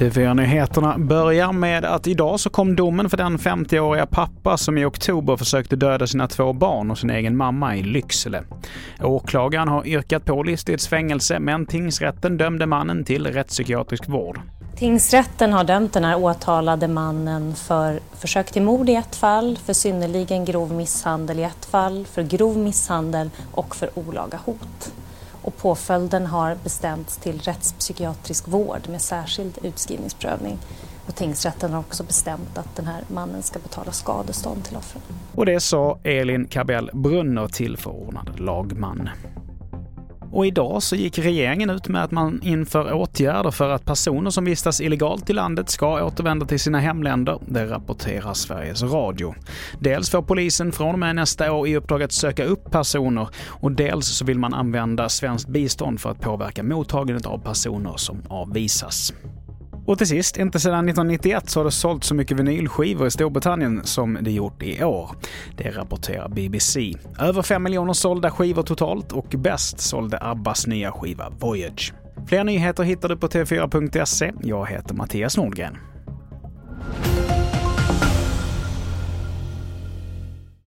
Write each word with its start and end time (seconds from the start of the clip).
TV4-nyheterna 0.00 0.98
börjar 0.98 1.52
med 1.52 1.84
att 1.84 2.06
idag 2.06 2.40
så 2.40 2.50
kom 2.50 2.76
domen 2.76 3.10
för 3.10 3.16
den 3.16 3.38
50-åriga 3.38 4.06
pappa 4.06 4.56
som 4.56 4.78
i 4.78 4.84
oktober 4.84 5.36
försökte 5.36 5.76
döda 5.76 6.06
sina 6.06 6.28
två 6.28 6.52
barn 6.52 6.90
och 6.90 6.98
sin 6.98 7.10
egen 7.10 7.36
mamma 7.36 7.76
i 7.76 7.82
Lycksele. 7.82 8.42
Åklagaren 9.00 9.68
har 9.68 9.86
yrkat 9.86 10.24
på 10.24 10.42
livstidsfängelse 10.42 11.38
men 11.38 11.66
tingsrätten 11.66 12.36
dömde 12.36 12.66
mannen 12.66 13.04
till 13.04 13.26
rättspsykiatrisk 13.26 14.08
vård. 14.08 14.40
Tingsrätten 14.76 15.52
har 15.52 15.64
dömt 15.64 15.92
den 15.92 16.04
här 16.04 16.16
åtalade 16.16 16.88
mannen 16.88 17.54
för 17.54 18.00
försök 18.12 18.52
till 18.52 18.62
mord 18.62 18.88
i 18.88 18.94
ett 18.94 19.16
fall, 19.16 19.58
för 19.64 19.72
synnerligen 19.72 20.44
grov 20.44 20.72
misshandel 20.72 21.38
i 21.38 21.42
ett 21.42 21.64
fall, 21.64 22.06
för 22.06 22.22
grov 22.22 22.58
misshandel 22.58 23.30
och 23.52 23.76
för 23.76 23.90
olaga 23.98 24.40
hot 24.44 24.92
och 25.42 25.56
påföljden 25.56 26.26
har 26.26 26.56
bestämts 26.64 27.16
till 27.16 27.40
rättspsykiatrisk 27.40 28.48
vård 28.48 28.88
med 28.88 29.00
särskild 29.00 29.58
utskrivningsprövning. 29.62 30.58
Och 31.06 31.14
tingsrätten 31.14 31.72
har 31.72 31.80
också 31.80 32.04
bestämt 32.04 32.58
att 32.58 32.76
den 32.76 32.86
här 32.86 33.02
mannen 33.08 33.42
ska 33.42 33.58
betala 33.58 33.92
skadestånd 33.92 34.64
till 34.64 34.76
offren. 34.76 35.02
Och 35.34 35.46
det 35.46 35.60
sa 35.60 35.98
Elin 36.04 36.48
Kabell 36.48 36.90
Brunner, 36.92 37.48
tillförordnad 37.48 38.40
lagman. 38.40 39.10
Och 40.32 40.46
idag 40.46 40.82
så 40.82 40.96
gick 40.96 41.18
regeringen 41.18 41.70
ut 41.70 41.88
med 41.88 42.04
att 42.04 42.10
man 42.10 42.40
inför 42.42 42.92
åtgärder 42.92 43.50
för 43.50 43.70
att 43.70 43.84
personer 43.84 44.30
som 44.30 44.44
vistas 44.44 44.80
illegalt 44.80 45.30
i 45.30 45.32
landet 45.32 45.70
ska 45.70 46.04
återvända 46.04 46.46
till 46.46 46.60
sina 46.60 46.80
hemländer. 46.80 47.38
Det 47.46 47.66
rapporterar 47.66 48.34
Sveriges 48.34 48.82
Radio. 48.82 49.34
Dels 49.78 50.10
får 50.10 50.22
polisen 50.22 50.72
från 50.72 50.92
och 50.92 50.98
med 50.98 51.16
nästa 51.16 51.52
år 51.52 51.68
i 51.68 51.76
uppdrag 51.76 52.02
att 52.02 52.12
söka 52.12 52.44
upp 52.44 52.70
personer 52.70 53.28
och 53.46 53.72
dels 53.72 54.06
så 54.06 54.24
vill 54.24 54.38
man 54.38 54.54
använda 54.54 55.08
svenskt 55.08 55.48
bistånd 55.48 56.00
för 56.00 56.10
att 56.10 56.20
påverka 56.20 56.62
mottagandet 56.62 57.26
av 57.26 57.38
personer 57.38 57.94
som 57.96 58.22
avvisas. 58.28 59.12
Och 59.90 59.98
till 59.98 60.06
sist, 60.06 60.36
inte 60.36 60.60
sedan 60.60 60.88
1991 60.88 61.50
så 61.50 61.60
har 61.60 61.64
det 61.64 61.70
sålt 61.70 62.04
så 62.04 62.14
mycket 62.14 62.40
vinylskivor 62.40 63.06
i 63.06 63.10
Storbritannien 63.10 63.80
som 63.84 64.18
det 64.20 64.30
gjort 64.30 64.62
i 64.62 64.84
år. 64.84 65.10
Det 65.56 65.70
rapporterar 65.70 66.28
BBC. 66.28 66.94
Över 67.18 67.42
5 67.42 67.62
miljoner 67.62 67.92
sålda 67.92 68.30
skivor 68.30 68.62
totalt 68.62 69.12
och 69.12 69.26
bäst 69.28 69.80
sålde 69.80 70.18
Abbas 70.20 70.66
nya 70.66 70.92
skiva 70.92 71.30
Voyage. 71.30 71.92
Fler 72.28 72.44
nyheter 72.44 72.82
hittar 72.82 73.08
du 73.08 73.16
på 73.16 73.28
tv4.se. 73.28 74.32
Jag 74.42 74.66
heter 74.66 74.94
Mattias 74.94 75.36
Nordgren. 75.36 75.76